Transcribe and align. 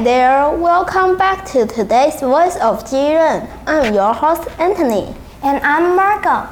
there, 0.00 0.48
welcome 0.56 1.18
back 1.18 1.44
to 1.44 1.66
today's 1.66 2.18
Voice 2.18 2.56
of 2.56 2.82
Jiren. 2.84 3.46
I'm 3.66 3.92
your 3.92 4.14
host 4.14 4.48
Anthony. 4.58 5.14
And 5.42 5.62
I'm 5.62 5.94
Marco. 5.94 6.48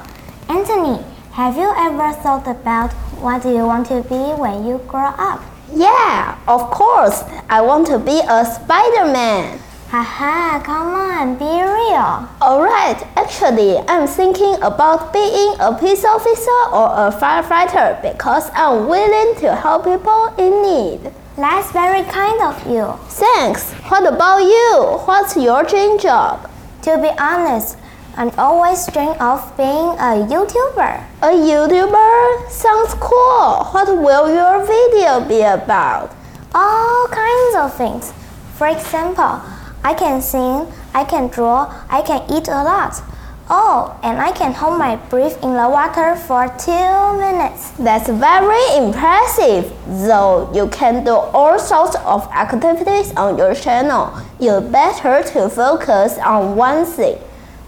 Anthony, 0.52 1.02
have 1.32 1.56
you 1.56 1.72
ever 1.78 2.12
thought 2.20 2.46
about 2.46 2.92
what 3.22 3.42
do 3.42 3.48
you 3.48 3.64
want 3.64 3.86
to 3.86 4.02
be 4.02 4.38
when 4.38 4.66
you 4.66 4.76
grow 4.86 5.14
up? 5.16 5.42
Yeah, 5.72 6.38
of 6.46 6.70
course. 6.70 7.24
I 7.48 7.62
want 7.62 7.86
to 7.86 7.98
be 7.98 8.20
a 8.28 8.44
Spider-Man. 8.44 9.58
Haha, 9.88 10.62
come 10.62 10.88
on, 10.88 11.36
be 11.36 11.44
real. 11.44 12.28
Alright, 12.42 13.02
actually, 13.16 13.78
I'm 13.88 14.06
thinking 14.06 14.54
about 14.56 15.14
being 15.14 15.54
a 15.60 15.74
peace 15.80 16.04
officer 16.04 16.60
or 16.72 17.08
a 17.08 17.10
firefighter 17.10 18.02
because 18.02 18.50
I'm 18.52 18.86
willing 18.86 19.40
to 19.40 19.56
help 19.56 19.84
people 19.84 20.26
in 20.36 20.62
need. 20.62 21.12
That's 21.36 21.70
very 21.72 22.02
kind 22.04 22.42
of 22.42 22.66
you. 22.66 22.92
Thanks. 23.08 23.72
What 23.88 24.06
about 24.06 24.38
you? 24.42 24.98
What's 25.06 25.36
your 25.36 25.62
dream 25.62 25.98
job? 25.98 26.50
To 26.82 26.98
be 26.98 27.08
honest, 27.18 27.78
I'm 28.16 28.30
always 28.36 28.86
dream 28.88 29.14
of 29.20 29.56
being 29.56 29.94
a 29.96 30.26
YouTuber. 30.26 31.04
A 31.22 31.30
YouTuber? 31.30 32.50
Sounds 32.50 32.94
cool. 32.94 33.64
What 33.72 33.88
will 33.88 34.34
your 34.34 34.66
video 34.66 35.20
be 35.26 35.42
about? 35.42 36.14
All 36.54 37.06
kinds 37.08 37.56
of 37.56 37.74
things. 37.74 38.12
For 38.56 38.66
example, 38.66 39.40
I 39.84 39.94
can 39.96 40.20
sing, 40.20 40.66
I 40.92 41.04
can 41.04 41.28
draw, 41.28 41.72
I 41.88 42.02
can 42.02 42.22
eat 42.30 42.48
a 42.48 42.62
lot. 42.64 43.00
Oh, 43.52 43.98
and 44.04 44.20
I 44.20 44.30
can 44.30 44.54
hold 44.54 44.78
my 44.78 44.94
breath 44.94 45.42
in 45.42 45.54
the 45.54 45.68
water 45.68 46.14
for 46.14 46.46
two 46.56 47.18
minutes. 47.18 47.70
That's 47.72 48.08
very 48.08 48.76
impressive. 48.76 49.72
Though 49.88 50.48
you 50.54 50.68
can 50.68 51.02
do 51.02 51.16
all 51.16 51.58
sorts 51.58 51.96
of 52.04 52.28
activities 52.30 53.12
on 53.16 53.36
your 53.36 53.56
channel, 53.56 54.16
you 54.38 54.60
better 54.60 55.24
to 55.32 55.48
focus 55.48 56.16
on 56.18 56.54
one 56.54 56.86
thing. 56.86 57.16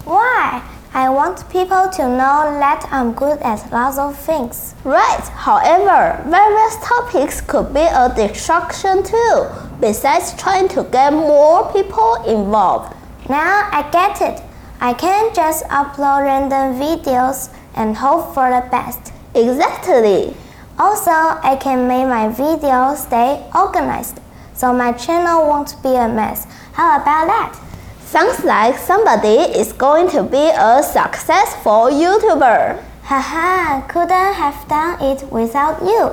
Why? 0.05 0.63
I 0.93 1.09
want 1.09 1.49
people 1.49 1.89
to 1.89 2.03
know 2.07 2.55
that 2.63 2.87
I'm 2.89 3.11
good 3.11 3.39
at 3.39 3.69
lots 3.69 3.97
of 3.97 4.17
things. 4.17 4.75
Right. 4.85 5.27
However, 5.35 6.23
various 6.29 6.77
topics 6.81 7.41
could 7.41 7.73
be 7.73 7.81
a 7.81 8.09
distraction 8.15 9.03
too, 9.03 9.47
besides 9.81 10.33
trying 10.37 10.69
to 10.69 10.83
get 10.85 11.11
more 11.11 11.69
people 11.73 12.23
involved. 12.25 12.95
Now 13.27 13.67
I 13.69 13.89
get 13.91 14.21
it. 14.21 14.41
I 14.83 14.91
can't 14.91 15.33
just 15.33 15.63
upload 15.69 16.23
random 16.23 16.75
videos 16.75 17.47
and 17.73 17.95
hope 17.95 18.33
for 18.33 18.49
the 18.49 18.67
best. 18.69 19.13
Exactly. 19.33 20.35
Also, 20.77 21.09
I 21.09 21.55
can 21.55 21.87
make 21.87 22.05
my 22.05 22.27
videos 22.27 22.97
stay 22.97 23.49
organized, 23.55 24.19
so 24.53 24.73
my 24.73 24.91
channel 24.91 25.47
won't 25.47 25.81
be 25.81 25.95
a 25.95 26.09
mess. 26.09 26.47
How 26.73 26.97
about 26.97 27.27
that? 27.27 27.55
Sounds 28.01 28.43
like 28.43 28.77
somebody 28.77 29.55
is 29.57 29.71
going 29.71 30.09
to 30.09 30.21
be 30.21 30.51
a 30.53 30.83
successful 30.83 31.87
YouTuber. 31.87 32.83
Haha, 33.03 33.87
couldn't 33.87 34.33
have 34.33 34.67
done 34.67 35.01
it 35.01 35.31
without 35.31 35.81
you. 35.81 36.11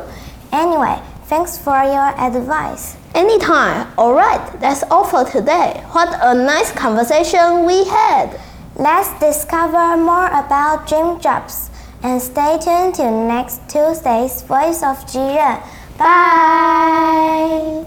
Anyway, 0.52 1.02
thanks 1.24 1.58
for 1.58 1.82
your 1.82 2.14
advice. 2.16 2.96
Anytime. 3.16 3.88
Alright, 3.98 4.60
that's 4.60 4.84
all 4.92 5.02
for 5.02 5.24
today. 5.24 5.82
What 5.90 6.16
a 6.22 6.36
nice 6.36 6.70
conversation 6.70 7.66
we 7.66 7.82
had. 7.82 8.38
Let's 8.80 9.12
discover 9.20 9.98
more 9.98 10.28
about 10.28 10.88
dream 10.88 11.20
jobs 11.20 11.68
and 12.02 12.16
stay 12.16 12.56
tuned 12.64 12.94
to 12.94 13.10
next 13.10 13.60
Tuesday's 13.68 14.40
Voice 14.40 14.82
of 14.82 14.96
Jiren. 15.04 15.60
Bye! 15.98 17.84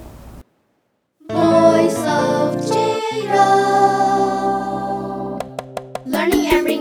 Voice 1.31 1.97
of 2.05 2.61
Jiro. 2.69 3.49
Learning 6.05 6.45
every 6.53 6.77